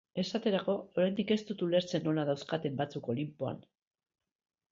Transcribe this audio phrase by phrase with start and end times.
[0.21, 3.63] Esaterako, oraindik ez dut ulertzen nola dauzkaten batzuk Olinpoan.